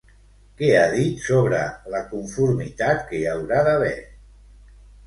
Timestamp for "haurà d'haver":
3.37-3.97